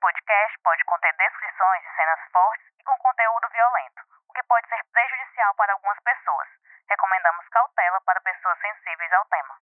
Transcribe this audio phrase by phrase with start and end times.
[0.00, 4.80] podcast pode conter descrições de cenas fortes e com conteúdo violento, o que pode ser
[4.92, 6.48] prejudicial para algumas pessoas.
[6.88, 9.54] Recomendamos cautela para pessoas sensíveis ao tema.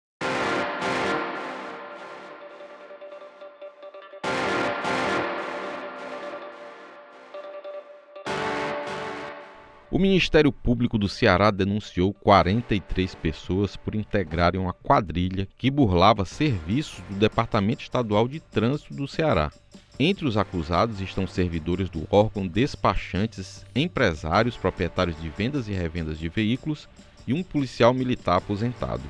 [9.90, 17.00] O Ministério Público do Ceará denunciou 43 pessoas por integrarem uma quadrilha que burlava serviços
[17.04, 19.50] do Departamento Estadual de Trânsito do Ceará.
[19.98, 26.28] Entre os acusados estão servidores do órgão despachantes, empresários, proprietários de vendas e revendas de
[26.28, 26.86] veículos
[27.26, 29.02] e um policial militar aposentado.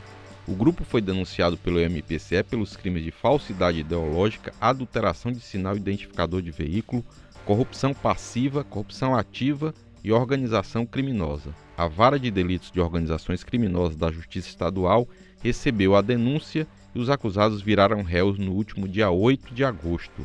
[0.47, 6.41] O grupo foi denunciado pelo MPCE pelos crimes de falsidade ideológica, adulteração de sinal identificador
[6.41, 7.05] de veículo,
[7.45, 9.75] corrupção passiva, corrupção ativa
[10.05, 11.53] e organização criminosa.
[11.77, 15.09] A Vara de Delitos de Organizações Criminosas da Justiça Estadual
[15.43, 20.25] recebeu a denúncia e os acusados viraram réus no último dia 8 de agosto.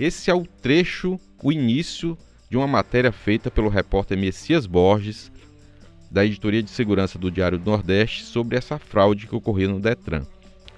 [0.00, 2.16] Esse é o trecho, o início
[2.48, 5.30] de uma matéria feita pelo repórter Messias Borges,
[6.10, 10.22] da Editoria de Segurança do Diário do Nordeste, sobre essa fraude que ocorreu no Detran.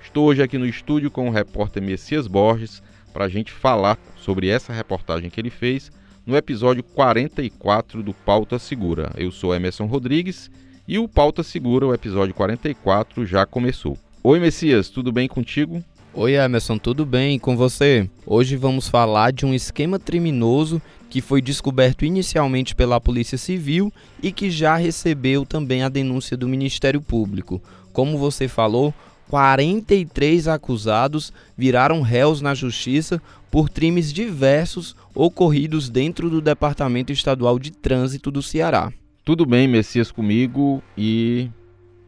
[0.02, 2.82] Estou hoje aqui no estúdio com o repórter Messias Borges
[3.12, 5.92] para a gente falar sobre essa reportagem que ele fez
[6.26, 9.12] no episódio 44 do Pauta Segura.
[9.16, 10.50] Eu sou Emerson Rodrigues
[10.88, 13.96] e o Pauta Segura, o episódio 44, já começou.
[14.24, 15.80] Oi, Messias, tudo bem contigo?
[16.14, 18.06] Oi, Emerson, tudo bem com você?
[18.26, 23.90] Hoje vamos falar de um esquema criminoso que foi descoberto inicialmente pela Polícia Civil
[24.22, 27.62] e que já recebeu também a denúncia do Ministério Público.
[27.94, 28.92] Como você falou,
[29.30, 37.72] 43 acusados viraram réus na justiça por crimes diversos ocorridos dentro do Departamento Estadual de
[37.72, 38.92] Trânsito do Ceará.
[39.24, 41.48] Tudo bem, Messias, comigo e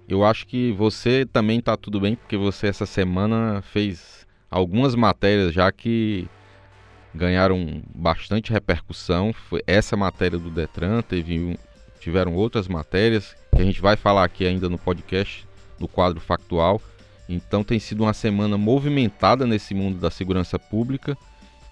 [0.08, 5.52] eu acho que você também está tudo bem, porque você essa semana fez algumas matérias
[5.52, 6.28] já que
[7.14, 9.32] ganharam bastante repercussão.
[9.32, 11.58] Foi essa matéria do Detran, teve,
[12.00, 15.46] tiveram outras matérias que a gente vai falar aqui ainda no podcast,
[15.78, 16.80] no quadro factual.
[17.28, 21.16] Então tem sido uma semana movimentada nesse mundo da segurança pública.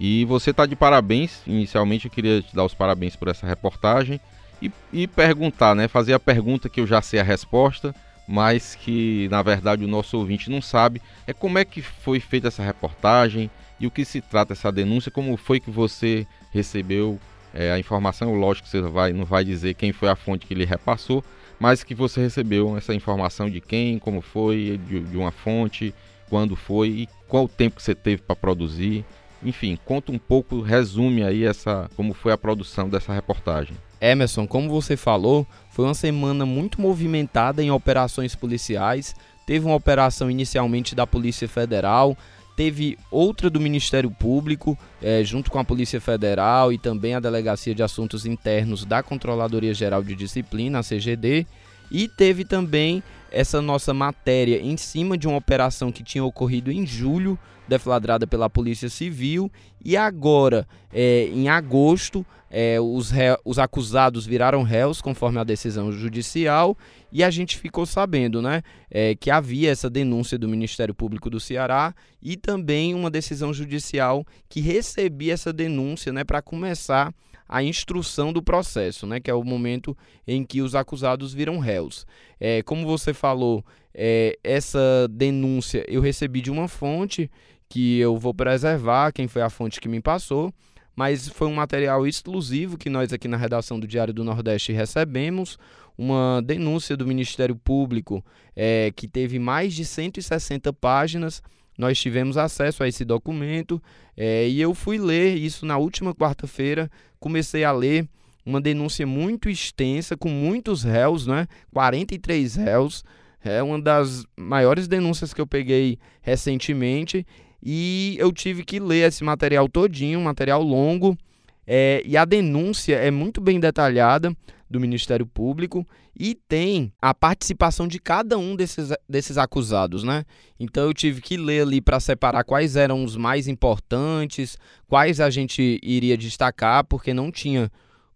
[0.00, 1.42] E você está de parabéns.
[1.46, 4.20] Inicialmente eu queria te dar os parabéns por essa reportagem
[4.62, 5.88] e, e, perguntar, né?
[5.88, 7.94] Fazer a pergunta que eu já sei a resposta,
[8.32, 11.03] mas que na verdade o nosso ouvinte não sabe.
[11.26, 15.10] É como é que foi feita essa reportagem e o que se trata essa denúncia,
[15.10, 17.20] como foi que você recebeu
[17.53, 18.34] é, a informação.
[18.34, 21.22] Lógico que você vai, não vai dizer quem foi a fonte que lhe repassou,
[21.60, 25.94] mas que você recebeu essa informação de quem, como foi, de, de uma fonte,
[26.31, 29.04] quando foi e qual o tempo que você teve para produzir.
[29.44, 33.76] Enfim, conta um pouco, resume aí essa como foi a produção dessa reportagem.
[34.00, 39.16] Emerson, como você falou, foi uma semana muito movimentada em operações policiais.
[39.46, 42.16] Teve uma operação inicialmente da Polícia Federal,
[42.54, 47.74] teve outra do Ministério Público, é, junto com a Polícia Federal e também a Delegacia
[47.74, 51.46] de Assuntos Internos da Controladoria Geral de Disciplina, a CGD,
[51.92, 56.86] e teve também essa nossa matéria em cima de uma operação que tinha ocorrido em
[56.86, 57.38] julho,
[57.69, 59.50] deflagrada pela Polícia Civil,
[59.84, 65.91] e agora, é, em agosto, é, os, ré, os acusados viraram réus conforme a decisão
[65.91, 66.76] judicial.
[67.10, 71.41] E a gente ficou sabendo né, é, que havia essa denúncia do Ministério Público do
[71.41, 77.12] Ceará e também uma decisão judicial que recebia essa denúncia né, para começar a
[77.60, 82.06] instrução do processo, né, que é o momento em que os acusados viram réus.
[82.38, 87.28] É, como você falou, é, essa denúncia eu recebi de uma fonte
[87.68, 90.54] que eu vou preservar, quem foi a fonte que me passou
[90.94, 95.58] mas foi um material exclusivo que nós aqui na redação do Diário do Nordeste recebemos.
[95.96, 98.24] Uma denúncia do Ministério Público
[98.56, 101.42] é, que teve mais de 160 páginas.
[101.78, 103.82] Nós tivemos acesso a esse documento
[104.16, 106.90] é, e eu fui ler isso na última quarta-feira.
[107.22, 108.08] Comecei a ler
[108.44, 111.46] uma denúncia muito extensa, com muitos réus, né?
[111.72, 113.04] 43 réus.
[113.44, 117.24] É uma das maiores denúncias que eu peguei recentemente
[117.62, 121.16] e eu tive que ler esse material todinho, um material longo,
[121.64, 124.36] é, e a denúncia é muito bem detalhada
[124.72, 125.86] do Ministério Público
[126.19, 130.24] e tem a participação de cada um desses, desses acusados, né?
[130.58, 134.56] Então eu tive que ler ali para separar quais eram os mais importantes,
[134.88, 137.70] quais a gente iria destacar, porque não tinha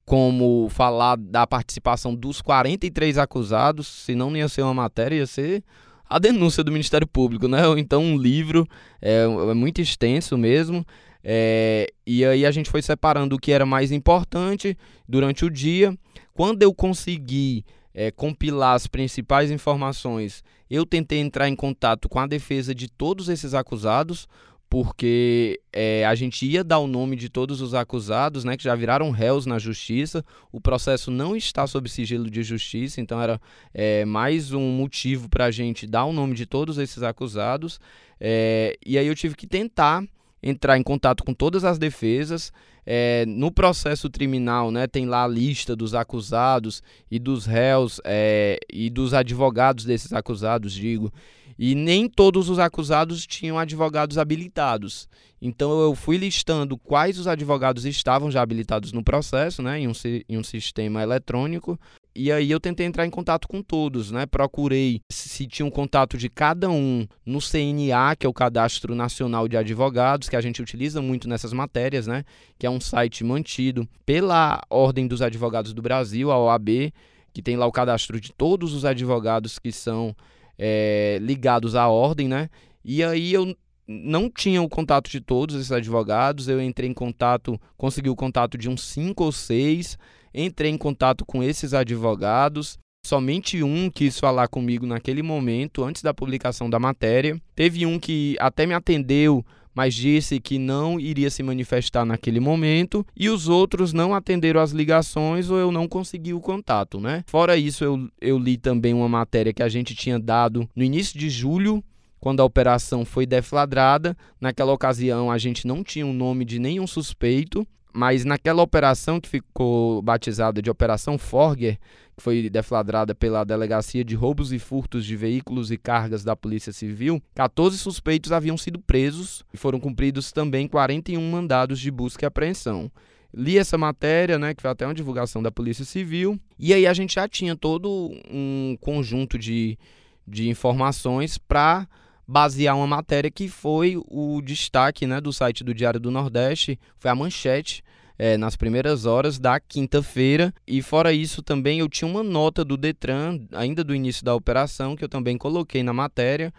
[0.04, 5.62] como falar da participação dos 43 acusados, senão não ia ser uma matéria, ia ser
[6.08, 7.66] a denúncia do Ministério Público, né?
[7.66, 8.66] Ou então um livro,
[9.02, 10.86] é, é muito extenso mesmo.
[11.28, 14.78] É, e aí a gente foi separando o que era mais importante
[15.08, 15.92] durante o dia.
[16.36, 22.26] Quando eu consegui é, compilar as principais informações, eu tentei entrar em contato com a
[22.26, 24.28] defesa de todos esses acusados,
[24.68, 28.74] porque é, a gente ia dar o nome de todos os acusados, né, que já
[28.74, 30.22] viraram réus na justiça.
[30.52, 33.40] O processo não está sob sigilo de justiça, então era
[33.72, 37.80] é, mais um motivo para a gente dar o nome de todos esses acusados.
[38.20, 40.04] É, e aí eu tive que tentar
[40.48, 42.52] entrar em contato com todas as defesas.
[42.84, 48.60] É, no processo criminal, né, tem lá a lista dos acusados e dos réus é,
[48.72, 51.12] e dos advogados desses acusados, digo.
[51.58, 55.08] E nem todos os acusados tinham advogados habilitados.
[55.42, 59.92] Então eu fui listando quais os advogados estavam já habilitados no processo, né, em um,
[60.28, 61.78] em um sistema eletrônico.
[62.16, 64.24] E aí eu tentei entrar em contato com todos, né?
[64.24, 69.46] Procurei se tinha um contato de cada um no CNA, que é o Cadastro Nacional
[69.46, 72.24] de Advogados, que a gente utiliza muito nessas matérias, né?
[72.58, 76.90] Que é um site mantido pela Ordem dos Advogados do Brasil, a OAB,
[77.34, 80.16] que tem lá o cadastro de todos os advogados que são
[80.58, 82.48] é, ligados à ordem, né?
[82.82, 83.54] E aí eu
[83.86, 88.58] não tinha o contato de todos esses advogados, eu entrei em contato, consegui o contato
[88.58, 89.96] de uns cinco ou seis,
[90.34, 92.78] entrei em contato com esses advogados.
[93.04, 97.40] Somente um quis falar comigo naquele momento, antes da publicação da matéria.
[97.54, 103.06] Teve um que até me atendeu, mas disse que não iria se manifestar naquele momento,
[103.14, 107.22] e os outros não atenderam as ligações ou eu não consegui o contato, né?
[107.26, 111.16] Fora isso, eu, eu li também uma matéria que a gente tinha dado no início
[111.16, 111.84] de julho,
[112.20, 114.16] quando a operação foi deflagrada.
[114.40, 117.66] Naquela ocasião, a gente não tinha o nome de nenhum suspeito,
[117.96, 121.78] mas naquela operação que ficou batizada de Operação Forger,
[122.14, 126.74] que foi deflagrada pela Delegacia de Roubos e Furtos de Veículos e Cargas da Polícia
[126.74, 132.26] Civil, 14 suspeitos haviam sido presos e foram cumpridos também 41 mandados de busca e
[132.26, 132.90] apreensão.
[133.32, 136.92] Li essa matéria, né, que foi até uma divulgação da Polícia Civil, e aí a
[136.92, 139.78] gente já tinha todo um conjunto de,
[140.26, 141.86] de informações para
[142.26, 147.10] basear uma matéria que foi o destaque né, do site do Diário do Nordeste, foi
[147.10, 147.84] a manchete
[148.18, 150.52] é, nas primeiras horas da quinta-feira.
[150.66, 154.96] E fora isso, também eu tinha uma nota do Detran, ainda do início da operação,
[154.96, 156.52] que eu também coloquei na matéria.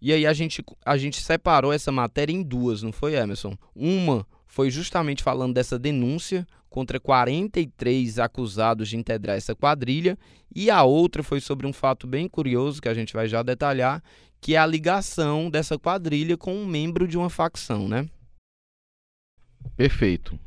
[0.00, 3.56] E aí a gente, a gente separou essa matéria em duas, não foi, Emerson?
[3.74, 10.18] Uma foi justamente falando dessa denúncia contra 43 acusados de integrar essa quadrilha,
[10.54, 14.02] e a outra foi sobre um fato bem curioso que a gente vai já detalhar,
[14.44, 18.06] que é a ligação dessa quadrilha com um membro de uma facção, né?
[19.74, 20.38] Perfeito.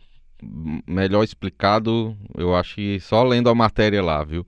[0.86, 4.46] Melhor explicado, eu acho que só lendo a matéria lá, viu?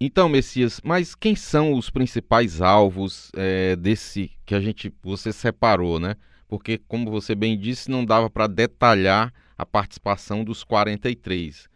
[0.00, 6.00] Então, Messias, mas quem são os principais alvos é, desse que a gente você separou,
[6.00, 6.16] né?
[6.48, 11.68] Porque, como você bem disse, não dava para detalhar a participação dos 43.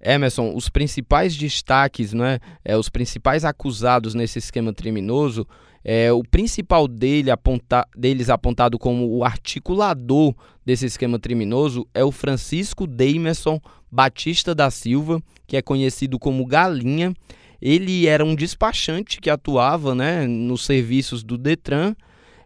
[0.00, 5.46] Emerson, os principais destaques, né, é, os principais acusados nesse esquema criminoso
[5.84, 10.34] é, o principal dele, aponta, deles apontado como o articulador
[10.64, 13.60] desse esquema criminoso é o Francisco Deimerson
[13.92, 17.12] Batista da Silva, que é conhecido como Galinha.
[17.60, 21.94] Ele era um despachante que atuava né, nos serviços do Detran,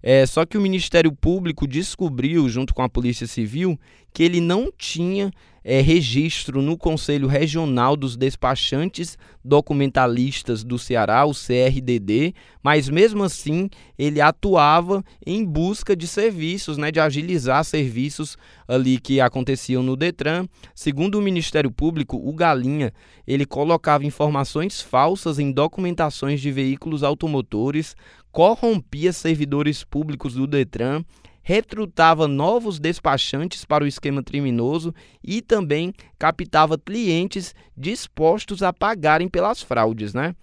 [0.02, 3.78] é, só que o Ministério Público descobriu, junto com a Polícia Civil,
[4.12, 5.30] que ele não tinha
[5.64, 13.68] é, registro no Conselho Regional dos Despachantes Documentalistas do Ceará, o CRDD, mas mesmo assim
[13.98, 18.36] ele atuava em busca de serviços, né, de agilizar serviços
[18.66, 20.46] ali que aconteciam no Detran.
[20.74, 22.92] Segundo o Ministério Público, o Galinha,
[23.26, 27.94] ele colocava informações falsas em documentações de veículos automotores,
[28.30, 31.04] corrompia servidores públicos do Detran
[31.42, 34.94] recrutava novos despachantes para o esquema criminoso
[35.24, 40.34] e também captava clientes dispostos a pagarem pelas fraudes, né?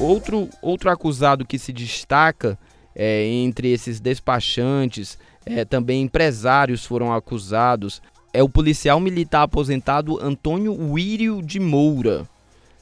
[0.00, 2.58] Outro, outro acusado que se destaca
[2.94, 8.02] é, entre esses despachantes, é, também empresários foram acusados
[8.38, 12.24] é o policial militar aposentado Antônio Wírio de Moura.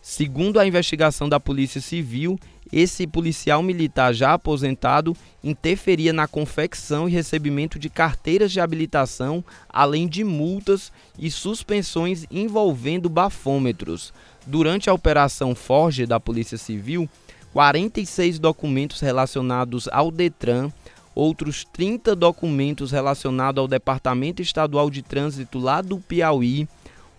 [0.03, 2.39] Segundo a investigação da Polícia Civil,
[2.71, 10.07] esse policial militar já aposentado interferia na confecção e recebimento de carteiras de habilitação, além
[10.07, 14.13] de multas e suspensões envolvendo bafômetros.
[14.47, 17.09] Durante a operação Forge da Polícia Civil,
[17.55, 20.71] 46 documentos relacionados ao Detran
[21.17, 26.69] outros 30 documentos relacionados ao Departamento Estadual de Trânsito lá do Piauí,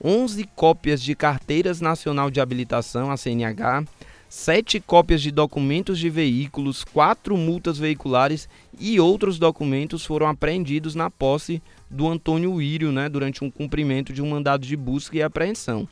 [0.01, 3.83] 11 cópias de Carteiras Nacional de Habilitação, a CNH,
[4.29, 8.47] 7 cópias de documentos de veículos, 4 multas veiculares
[8.79, 14.21] e outros documentos foram apreendidos na posse do Antônio Írio, né, durante um cumprimento de
[14.21, 15.87] um mandado de busca e apreensão.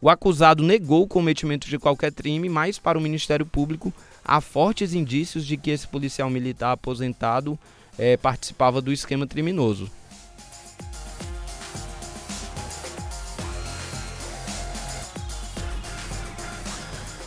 [0.00, 3.92] O acusado negou o cometimento de qualquer crime, mas para o Ministério Público
[4.28, 7.58] há fortes indícios de que esse policial militar aposentado
[7.98, 9.90] é, participava do esquema criminoso.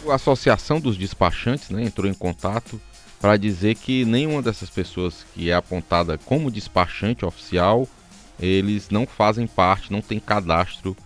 [0.08, 2.80] A Associação dos Despachantes né, entrou em contato
[3.20, 7.88] para dizer que nenhuma dessas pessoas que é apontada como despachante oficial,
[8.40, 10.98] eles não fazem parte, não tem cadastro.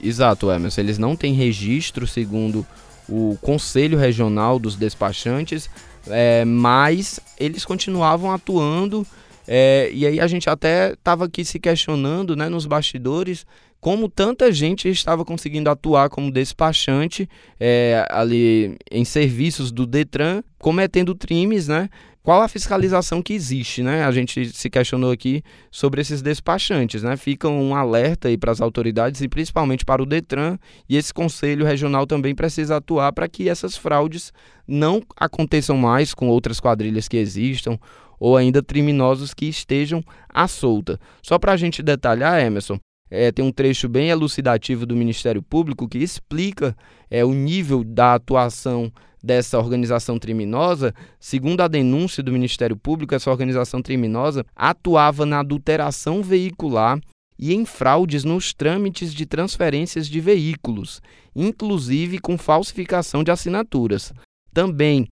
[0.00, 0.80] Exato, Emerson.
[0.80, 2.66] Eles não têm registro, segundo
[3.08, 5.68] o Conselho Regional dos Despachantes,
[6.08, 9.06] é, mas eles continuavam atuando.
[9.46, 13.46] É, e aí a gente até estava aqui se questionando né, nos bastidores
[13.84, 17.28] como tanta gente estava conseguindo atuar como despachante
[17.60, 21.90] é, ali em serviços do Detran, cometendo crimes, né?
[22.24, 24.02] Qual a fiscalização que existe, né?
[24.02, 27.18] A gente se questionou aqui sobre esses despachantes, né?
[27.18, 30.56] Fica um alerta aí para as autoridades e principalmente para o Detran
[30.88, 34.32] e esse conselho regional também precisa atuar para que essas fraudes
[34.66, 37.78] não aconteçam mais com outras quadrilhas que existam
[38.18, 40.98] ou ainda criminosos que estejam à solta.
[41.22, 42.80] Só para a gente detalhar, Emerson,
[43.14, 46.76] é, tem um trecho bem elucidativo do Ministério Público que explica
[47.08, 48.92] é, o nível da atuação
[49.22, 50.92] dessa organização criminosa.
[51.18, 56.98] Segundo a denúncia do Ministério Público, essa organização criminosa atuava na adulteração veicular
[57.38, 61.00] e em fraudes nos trâmites de transferências de veículos,
[61.34, 64.12] inclusive com falsificação de assinaturas.
[64.52, 65.06] Também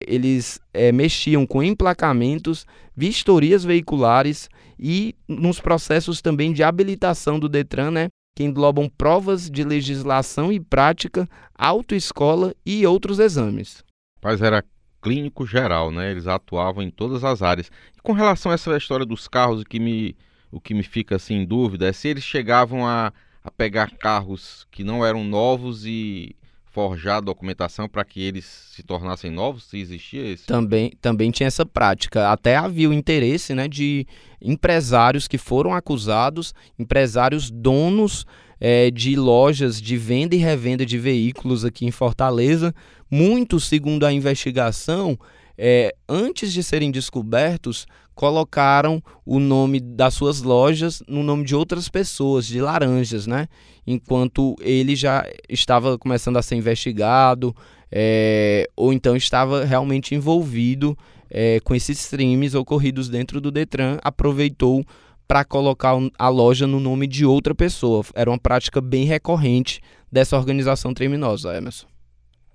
[0.00, 7.90] eles é, mexiam com emplacamentos, vistorias veiculares e nos processos também de habilitação do Detran,
[7.90, 13.84] né, que englobam provas de legislação e prática, autoescola e outros exames.
[14.22, 14.64] Mas era
[15.02, 16.10] clínico geral, né?
[16.10, 17.70] Eles atuavam em todas as áreas.
[17.96, 20.16] E com relação a essa história dos carros, o que me,
[20.50, 23.12] o que me fica assim em dúvida é se eles chegavam a,
[23.42, 26.36] a pegar carros que não eram novos e
[26.70, 30.46] forjar documentação para que eles se tornassem novos, se existia esse?
[30.46, 32.30] Também, também tinha essa prática.
[32.30, 34.06] Até havia o interesse né, de
[34.40, 38.26] empresários que foram acusados, empresários donos
[38.60, 42.74] é, de lojas de venda e revenda de veículos aqui em Fortaleza.
[43.10, 45.18] Muitos, segundo a investigação,
[45.56, 47.86] é, antes de serem descobertos,
[48.18, 53.46] colocaram o nome das suas lojas no nome de outras pessoas, de laranjas, né?
[53.86, 57.54] Enquanto ele já estava começando a ser investigado,
[57.92, 60.98] é, ou então estava realmente envolvido
[61.30, 64.84] é, com esses crimes ocorridos dentro do Detran, aproveitou
[65.28, 68.04] para colocar a loja no nome de outra pessoa.
[68.16, 71.86] Era uma prática bem recorrente dessa organização criminosa, Emerson.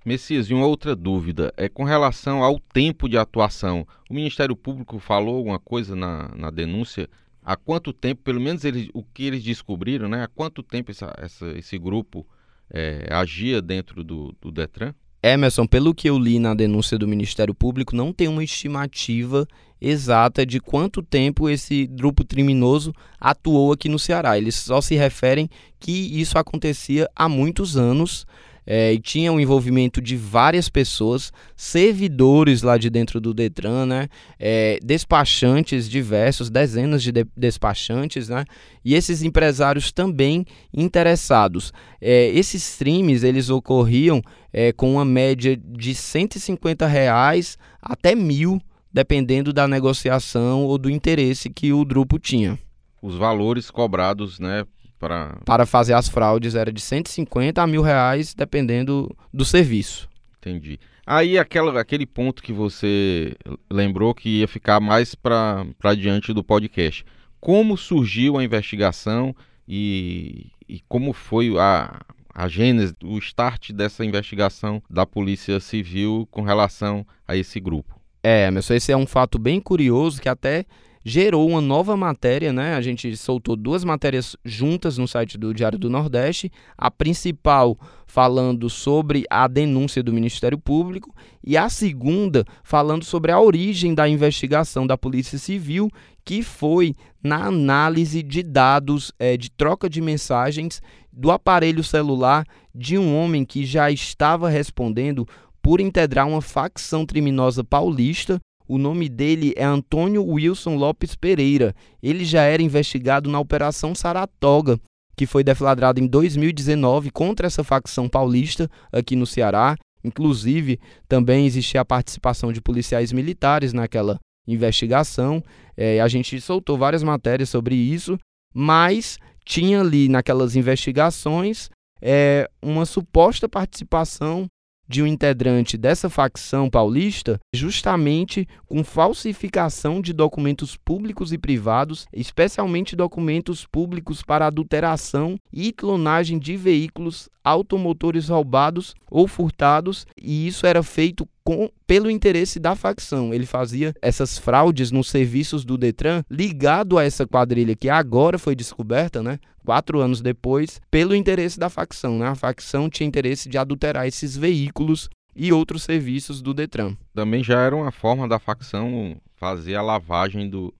[0.04, 3.86] Messias, e uma outra dúvida é com relação ao tempo de atuação.
[4.10, 7.08] O Ministério Público falou alguma coisa na, na denúncia?
[7.42, 10.24] Há quanto tempo, pelo menos eles, o que eles descobriram, né?
[10.24, 12.26] Há quanto tempo essa, essa, esse grupo
[12.70, 14.94] é, agia dentro do, do Detran?
[15.22, 19.48] Emerson, pelo que eu li na denúncia do Ministério Público, não tem uma estimativa
[19.80, 24.36] exata de quanto tempo esse grupo criminoso atuou aqui no Ceará.
[24.36, 25.48] Eles só se referem
[25.80, 28.26] que isso acontecia há muitos anos
[28.66, 34.08] é, e tinha o envolvimento de várias pessoas, servidores lá de dentro do Detran, né?
[34.38, 38.44] É, despachantes diversos, dezenas de, de despachantes, né?
[38.84, 41.72] E esses empresários também interessados.
[42.00, 48.60] É, esses crimes eles ocorriam é, com uma média de 150 reais até mil,
[48.92, 52.58] dependendo da negociação ou do interesse que o grupo tinha.
[53.02, 54.64] Os valores cobrados, né,
[55.04, 55.38] para...
[55.44, 60.08] Para fazer as fraudes era de 150 a mil reais, dependendo do serviço.
[60.38, 60.78] Entendi.
[61.06, 63.36] Aí aquela, aquele ponto que você
[63.70, 67.04] lembrou que ia ficar mais para diante do podcast.
[67.38, 69.36] Como surgiu a investigação
[69.68, 72.00] e, e como foi a,
[72.34, 78.00] a gênese, o start dessa investigação da Polícia Civil com relação a esse grupo?
[78.22, 80.64] É, meu, esse é um fato bem curioso que até
[81.04, 82.74] gerou uma nova matéria, né?
[82.74, 88.70] A gente soltou duas matérias juntas no site do Diário do Nordeste, a principal falando
[88.70, 94.86] sobre a denúncia do Ministério Público e a segunda falando sobre a origem da investigação
[94.86, 95.90] da Polícia Civil,
[96.24, 100.80] que foi na análise de dados é, de troca de mensagens
[101.12, 105.26] do aparelho celular de um homem que já estava respondendo
[105.60, 111.74] por integrar uma facção criminosa paulista o nome dele é Antônio Wilson Lopes Pereira.
[112.02, 114.78] Ele já era investigado na Operação Saratoga,
[115.16, 119.76] que foi deflagrada em 2019 contra essa facção paulista aqui no Ceará.
[120.02, 120.78] Inclusive,
[121.08, 125.42] também existia a participação de policiais militares naquela investigação.
[125.76, 128.18] É, a gente soltou várias matérias sobre isso,
[128.54, 131.70] mas tinha ali naquelas investigações
[132.06, 134.46] é uma suposta participação
[134.86, 142.96] de um integrante dessa facção paulista justamente com falsificação de documentos públicos e privados, especialmente
[142.96, 150.82] documentos públicos para adulteração e clonagem de veículos automotores roubados ou furtados, e isso era
[150.82, 153.32] feito com, pelo interesse da facção.
[153.32, 158.56] Ele fazia essas fraudes nos serviços do Detran ligado a essa quadrilha que agora foi
[158.56, 159.38] descoberta, né?
[159.64, 162.18] Quatro anos depois, pelo interesse da facção.
[162.18, 162.26] Né?
[162.26, 166.96] A facção tinha interesse de adulterar esses veículos e outros serviços do Detran.
[167.14, 170.72] Também já era uma forma da facção fazer a lavagem do,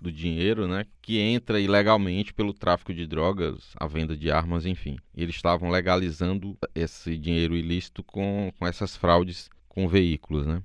[0.00, 4.96] do dinheiro, né, que entra ilegalmente pelo tráfico de drogas, a venda de armas, enfim.
[5.14, 10.62] Eles estavam legalizando esse dinheiro ilícito com, com essas fraudes com veículos, né?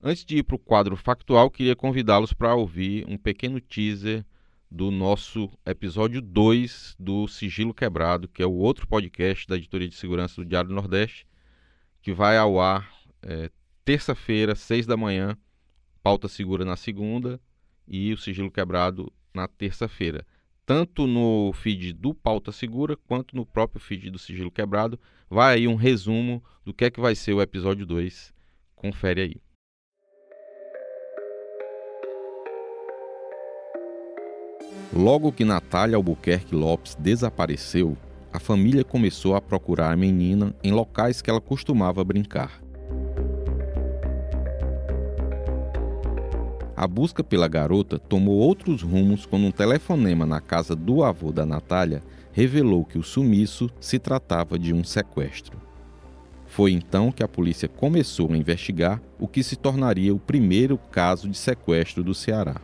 [0.00, 4.24] Antes de ir para o quadro factual, queria convidá-los para ouvir um pequeno teaser
[4.70, 9.94] do nosso episódio 2 do Sigilo Quebrado, que é o outro podcast da Editoria de
[9.94, 11.26] Segurança do Diário do Nordeste,
[12.02, 13.50] que vai ao ar é,
[13.84, 15.36] terça-feira, seis da manhã,
[16.02, 17.40] pauta segura na segunda
[17.88, 20.26] e o Sigilo Quebrado na terça-feira.
[20.66, 24.98] Tanto no feed do Pauta Segura quanto no próprio feed do Sigilo Quebrado,
[25.30, 28.34] vai aí um resumo do que é que vai ser o episódio 2.
[28.74, 29.36] Confere aí.
[34.92, 37.96] Logo que Natália Albuquerque Lopes desapareceu,
[38.32, 42.60] a família começou a procurar a menina em locais que ela costumava brincar.
[46.76, 51.46] A busca pela garota tomou outros rumos quando um telefonema na casa do avô da
[51.46, 52.02] Natália
[52.34, 55.58] revelou que o sumiço se tratava de um sequestro.
[56.44, 61.30] Foi então que a polícia começou a investigar o que se tornaria o primeiro caso
[61.30, 62.56] de sequestro do Ceará.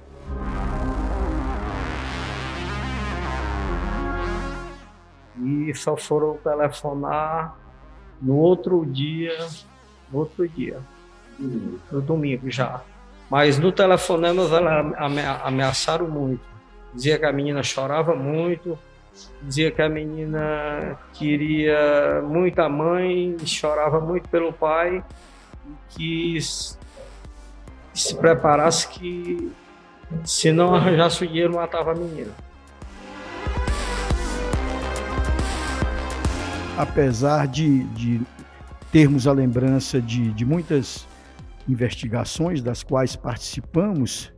[5.42, 7.56] E só foram telefonar
[8.20, 9.38] no outro dia,
[10.12, 10.80] no outro dia,
[11.90, 12.82] no domingo já.
[13.32, 16.44] Mas no telefonema elas ameaçaram muito.
[16.92, 18.78] Dizia que a menina chorava muito,
[19.40, 25.02] dizia que a menina queria muito a mãe, chorava muito pelo pai,
[25.88, 26.38] que
[27.94, 29.50] se preparasse que
[30.26, 32.32] se não arranjasse o dinheiro matava a menina.
[36.76, 38.20] apesar de, de
[38.90, 41.06] termos a lembrança de, de muitas
[41.68, 44.32] investigações das quais participamos,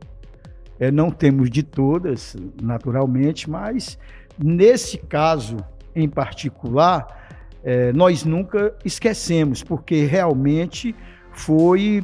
[0.79, 3.97] é, não temos de todas, naturalmente, mas
[4.37, 5.57] nesse caso
[5.95, 7.27] em particular,
[7.63, 10.93] é, nós nunca esquecemos, porque realmente
[11.31, 12.03] foi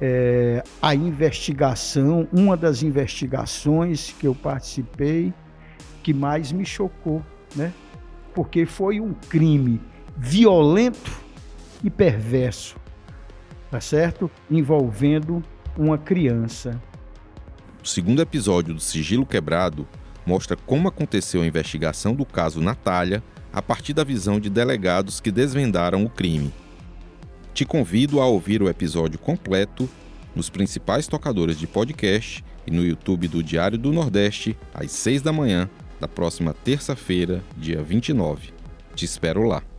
[0.00, 5.32] é, a investigação, uma das investigações que eu participei,
[6.02, 7.22] que mais me chocou,
[7.54, 7.72] né?
[8.34, 9.80] porque foi um crime
[10.16, 11.20] violento
[11.84, 12.76] e perverso,
[13.70, 14.30] tá certo?
[14.50, 15.42] Envolvendo
[15.76, 16.80] uma criança.
[17.82, 19.86] O segundo episódio do Sigilo Quebrado
[20.26, 25.30] mostra como aconteceu a investigação do caso Natália a partir da visão de delegados que
[25.30, 26.52] desvendaram o crime.
[27.54, 29.88] Te convido a ouvir o episódio completo
[30.34, 35.32] nos principais tocadores de podcast e no YouTube do Diário do Nordeste às 6 da
[35.32, 38.52] manhã da próxima terça-feira, dia 29.
[38.94, 39.69] Te espero lá.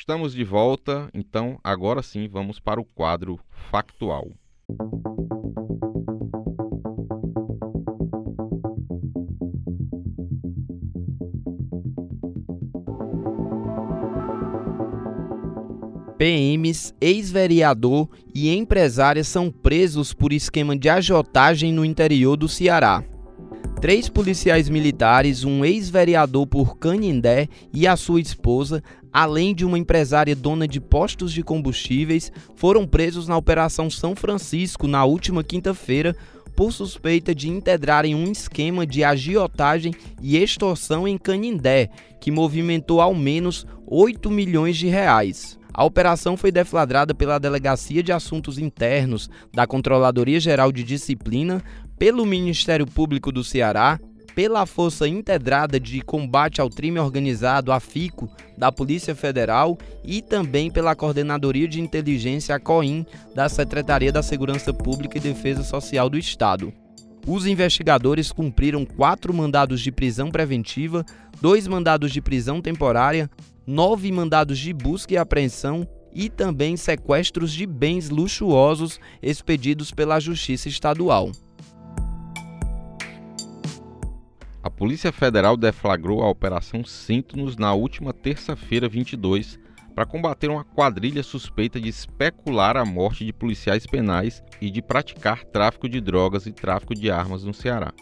[0.00, 3.38] Estamos de volta, então agora sim vamos para o quadro
[3.70, 4.30] factual.
[16.16, 23.04] PMs, ex-vereador e empresária são presos por esquema de agiotagem no interior do Ceará.
[23.80, 30.34] Três policiais militares, um ex-vereador por Canindé e a sua esposa, além de uma empresária
[30.34, 36.16] dona de postos de combustíveis, foram presos na Operação São Francisco na última quinta-feira
[36.54, 41.88] por suspeita de integrarem um esquema de agiotagem e extorsão em Canindé,
[42.20, 45.58] que movimentou ao menos 8 milhões de reais.
[45.72, 51.62] A operação foi deflagrada pela Delegacia de Assuntos Internos da Controladoria Geral de Disciplina,
[51.98, 53.98] pelo Ministério Público do Ceará,
[54.34, 60.70] pela Força Integrada de Combate ao Crime Organizado, a FICO, da Polícia Federal e também
[60.70, 66.18] pela Coordenadoria de Inteligência, a COIN, da Secretaria da Segurança Pública e Defesa Social do
[66.18, 66.72] Estado.
[67.26, 71.04] Os investigadores cumpriram quatro mandados de prisão preventiva,
[71.40, 73.30] dois mandados de prisão temporária,
[73.66, 80.68] nove mandados de busca e apreensão e também sequestros de bens luxuosos expedidos pela Justiça
[80.68, 81.30] Estadual.
[84.62, 89.58] A Polícia Federal deflagrou a Operação Sintonos na última terça-feira, 22,
[89.94, 95.44] para combater uma quadrilha suspeita de especular a morte de policiais penais e de praticar
[95.44, 97.94] tráfico de drogas e tráfico de armas no Ceará.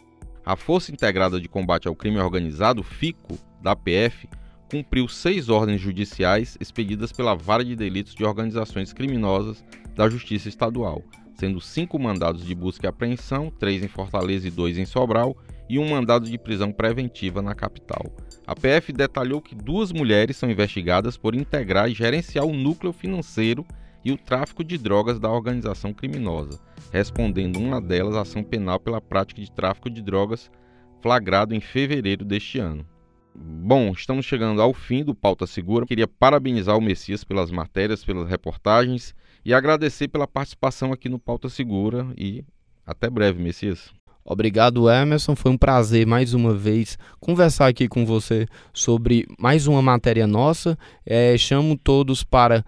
[0.44, 4.28] A Força Integrada de Combate ao Crime Organizado, FICO, da PF,
[4.68, 11.04] cumpriu seis ordens judiciais expedidas pela Vara de Delitos de Organizações Criminosas da Justiça Estadual,
[11.34, 15.36] sendo cinco mandados de busca e apreensão, três em Fortaleza e dois em Sobral,
[15.68, 18.02] e um mandado de prisão preventiva na capital.
[18.46, 23.66] A PF detalhou que duas mulheres são investigadas por integrar e gerenciar o núcleo financeiro
[24.04, 26.58] e o tráfico de drogas da organização criminosa,
[26.90, 30.50] respondendo uma delas à ação penal pela prática de tráfico de drogas
[31.00, 32.86] flagrado em fevereiro deste ano.
[33.34, 35.86] Bom, estamos chegando ao fim do Pauta Segura.
[35.86, 41.48] Queria parabenizar o Messias pelas matérias, pelas reportagens e agradecer pela participação aqui no Pauta
[41.48, 42.44] Segura e
[42.84, 43.92] até breve, Messias.
[44.24, 45.34] Obrigado, Emerson.
[45.34, 50.78] Foi um prazer mais uma vez conversar aqui com você sobre mais uma matéria nossa.
[51.04, 52.64] É, chamo todos para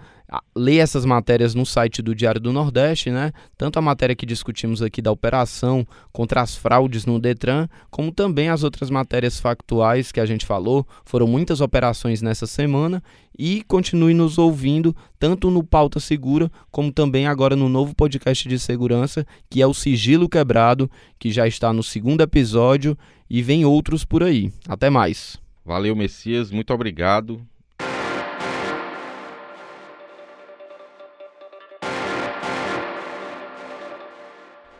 [0.55, 3.33] ler essas matérias no site do Diário do Nordeste, né?
[3.57, 8.49] Tanto a matéria que discutimos aqui da operação contra as fraudes no Detran, como também
[8.49, 10.87] as outras matérias factuais que a gente falou.
[11.05, 13.03] Foram muitas operações nessa semana
[13.37, 18.59] e continue nos ouvindo tanto no Pauta Segura, como também agora no novo podcast de
[18.59, 22.97] segurança, que é o Sigilo Quebrado, que já está no segundo episódio
[23.29, 24.53] e vem outros por aí.
[24.69, 25.39] Até mais.
[25.65, 27.47] Valeu, Messias, muito obrigado.